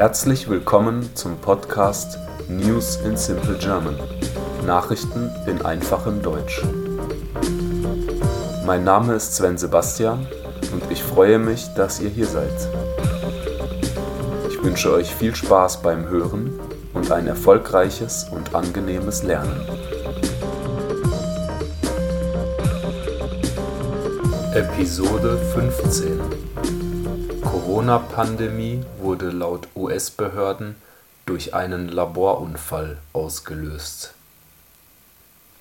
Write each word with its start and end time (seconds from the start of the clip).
Herzlich 0.00 0.48
willkommen 0.48 1.14
zum 1.14 1.36
Podcast 1.36 2.18
News 2.48 2.96
in 3.04 3.18
Simple 3.18 3.58
German. 3.58 3.98
Nachrichten 4.64 5.30
in 5.46 5.60
einfachem 5.60 6.22
Deutsch. 6.22 6.62
Mein 8.64 8.82
Name 8.82 9.12
ist 9.12 9.34
Sven 9.34 9.58
Sebastian 9.58 10.26
und 10.72 10.90
ich 10.90 11.02
freue 11.02 11.38
mich, 11.38 11.66
dass 11.74 12.00
ihr 12.00 12.08
hier 12.08 12.24
seid. 12.24 12.50
Ich 14.48 14.64
wünsche 14.64 14.90
euch 14.90 15.14
viel 15.14 15.34
Spaß 15.34 15.82
beim 15.82 16.08
Hören 16.08 16.58
und 16.94 17.12
ein 17.12 17.26
erfolgreiches 17.26 18.26
und 18.30 18.54
angenehmes 18.54 19.22
Lernen. 19.22 19.60
Episode 24.54 25.36
15 25.52 26.39
Corona-Pandemie 27.70 28.82
wurde 28.98 29.30
laut 29.30 29.68
US-Behörden 29.76 30.74
durch 31.24 31.54
einen 31.54 31.88
Laborunfall 31.88 32.98
ausgelöst. 33.12 34.12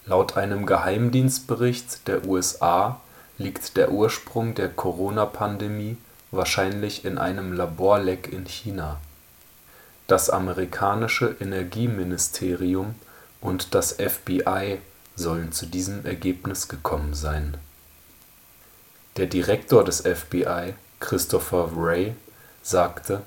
Laut 0.08 0.36
einem 0.36 0.66
Geheimdienstbericht 0.66 2.08
der 2.08 2.26
USA 2.26 3.00
liegt 3.38 3.78
der 3.78 3.92
Ursprung 3.92 4.56
der 4.56 4.70
Corona-Pandemie 4.70 5.98
wahrscheinlich 6.32 7.06
in 7.06 7.20
einem 7.20 7.54
Laborleck 7.54 8.34
in 8.34 8.48
China. 8.48 9.00
Das 10.08 10.32
amerikanische 10.32 11.36
Energieministerium 11.40 12.96
und 13.40 13.76
das 13.76 13.94
FBI 13.94 14.80
sollen 15.16 15.52
zu 15.52 15.68
diesem 15.68 16.04
Ergebnis 16.08 16.70
gekommen 16.70 17.14
sein. 17.14 17.56
Der 19.18 19.28
Direktor 19.28 19.84
des 19.84 20.02
FBI 20.02 20.74
Christopher 21.00 21.76
Wray 21.76 22.16
sagte, 22.62 23.22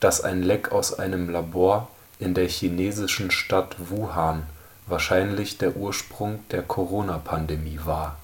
dass 0.00 0.22
ein 0.22 0.42
Leck 0.42 0.72
aus 0.72 0.98
einem 0.98 1.28
Labor 1.28 1.88
in 2.18 2.34
der 2.34 2.48
chinesischen 2.48 3.30
Stadt 3.30 3.76
Wuhan 3.78 4.44
wahrscheinlich 4.86 5.58
der 5.58 5.76
Ursprung 5.76 6.40
der 6.50 6.62
Corona-Pandemie 6.62 7.80
war. 7.84 8.16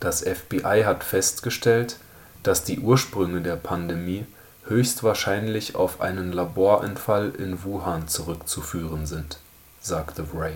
Das 0.00 0.22
FBI 0.22 0.82
hat 0.84 1.04
festgestellt, 1.04 1.96
dass 2.42 2.64
die 2.64 2.80
Ursprünge 2.80 3.40
der 3.40 3.56
Pandemie 3.56 4.26
höchstwahrscheinlich 4.66 5.74
auf 5.74 6.00
einen 6.00 6.32
Laborunfall 6.32 7.32
in 7.38 7.64
Wuhan 7.64 8.06
zurückzuführen 8.06 9.06
sind, 9.06 9.38
sagte 9.80 10.32
Wray. 10.32 10.54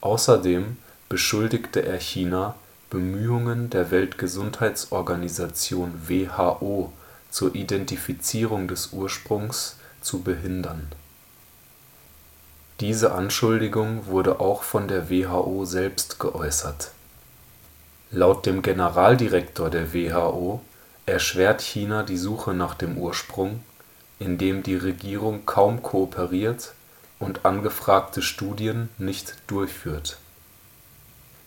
Außerdem 0.00 0.78
beschuldigte 1.08 1.80
er 1.80 1.98
China 1.98 2.54
Bemühungen 2.90 3.70
der 3.70 3.90
Weltgesundheitsorganisation 3.92 6.08
WHO 6.08 6.92
zur 7.30 7.54
Identifizierung 7.54 8.66
des 8.66 8.92
Ursprungs 8.92 9.76
zu 10.00 10.22
behindern. 10.22 10.88
Diese 12.80 13.12
Anschuldigung 13.12 14.06
wurde 14.06 14.40
auch 14.40 14.64
von 14.64 14.88
der 14.88 15.08
WHO 15.08 15.64
selbst 15.66 16.18
geäußert. 16.18 16.90
Laut 18.10 18.44
dem 18.44 18.60
Generaldirektor 18.60 19.70
der 19.70 19.94
WHO 19.94 20.60
erschwert 21.06 21.62
China 21.62 22.02
die 22.02 22.18
Suche 22.18 22.54
nach 22.54 22.74
dem 22.74 22.98
Ursprung, 22.98 23.62
indem 24.18 24.64
die 24.64 24.74
Regierung 24.74 25.46
kaum 25.46 25.80
kooperiert 25.80 26.72
und 27.20 27.44
angefragte 27.44 28.20
Studien 28.20 28.88
nicht 28.98 29.36
durchführt 29.46 30.18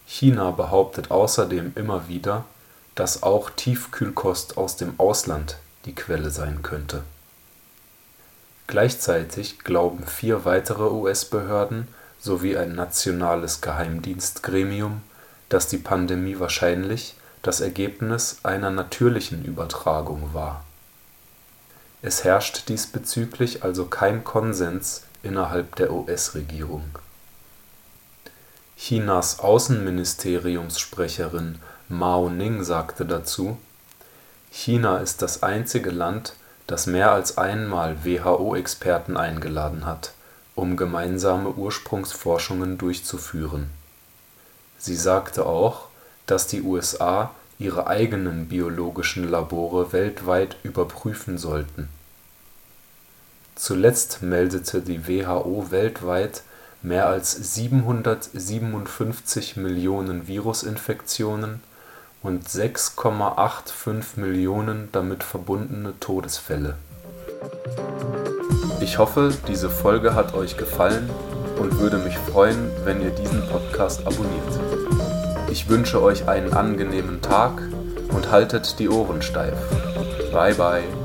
China 0.05 0.51
behauptet 0.51 1.11
außerdem 1.11 1.73
immer 1.75 2.07
wieder, 2.07 2.45
dass 2.95 3.23
auch 3.23 3.49
Tiefkühlkost 3.49 4.57
aus 4.57 4.75
dem 4.77 4.99
Ausland 4.99 5.57
die 5.85 5.95
Quelle 5.95 6.29
sein 6.29 6.61
könnte. 6.61 7.03
Gleichzeitig 8.67 9.59
glauben 9.59 10.05
vier 10.05 10.45
weitere 10.45 10.89
US-Behörden 10.91 11.87
sowie 12.19 12.55
ein 12.57 12.75
nationales 12.75 13.61
Geheimdienstgremium, 13.61 15.01
dass 15.49 15.67
die 15.67 15.77
Pandemie 15.77 16.39
wahrscheinlich 16.39 17.15
das 17.41 17.59
Ergebnis 17.59 18.37
einer 18.43 18.71
natürlichen 18.71 19.43
Übertragung 19.43 20.33
war. 20.33 20.63
Es 22.01 22.23
herrscht 22.23 22.69
diesbezüglich 22.69 23.63
also 23.63 23.85
kein 23.85 24.23
Konsens 24.23 25.03
innerhalb 25.23 25.75
der 25.75 25.91
US-Regierung 25.91 26.83
Chinas 28.75 29.39
Außenministeriumssprecherin 29.39 31.59
Mao 31.89 32.29
Ning 32.29 32.63
sagte 32.63 33.05
dazu: 33.05 33.57
„China 34.51 34.97
ist 34.97 35.21
das 35.21 35.43
einzige 35.43 35.91
Land, 35.91 36.33
das 36.67 36.87
mehr 36.87 37.11
als 37.11 37.37
einmal 37.37 38.03
WHO-Experten 38.03 39.15
eingeladen 39.15 39.85
hat, 39.85 40.13
um 40.55 40.75
gemeinsame 40.75 41.49
Ursprungsforschungen 41.49 42.77
durchzuführen. 42.77 43.69
“Sie 44.79 44.95
sagte 44.95 45.45
auch, 45.45 45.87
dass 46.25 46.47
die 46.47 46.63
USA 46.63 47.31
ihre 47.59 47.87
eigenen 47.87 48.47
biologischen 48.47 49.29
Labore 49.29 49.93
weltweit 49.93 50.57
überprüfen 50.63 51.37
sollten. 51.37 51.89
Zuletzt 53.55 54.23
meldete 54.23 54.81
die 54.81 55.07
WHO 55.07 55.67
weltweit 55.69 56.41
mehr 56.83 57.07
als 57.07 57.31
757 57.31 59.57
Millionen 59.57 60.27
Virusinfektionen 60.27 61.61
und 62.21 62.47
6,85 62.47 64.19
Millionen 64.19 64.89
damit 64.91 65.23
verbundene 65.23 65.93
Todesfälle. 65.99 66.75
Ich 68.81 68.97
hoffe, 68.97 69.33
diese 69.47 69.69
Folge 69.69 70.13
hat 70.13 70.33
euch 70.33 70.57
gefallen 70.57 71.09
und 71.59 71.79
würde 71.79 71.97
mich 71.97 72.17
freuen, 72.17 72.69
wenn 72.83 73.01
ihr 73.01 73.11
diesen 73.11 73.47
Podcast 73.47 74.05
abonniert. 74.05 74.59
Ich 75.49 75.69
wünsche 75.69 76.01
euch 76.01 76.27
einen 76.27 76.53
angenehmen 76.53 77.21
Tag 77.21 77.61
und 78.09 78.31
haltet 78.31 78.79
die 78.79 78.89
Ohren 78.89 79.21
steif. 79.21 79.57
Bye 80.31 80.55
bye. 80.55 81.02